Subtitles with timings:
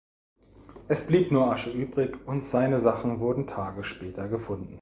[0.87, 4.79] Es blieb nur Asche übrig und seine Sachen wurden Tage später gefunden.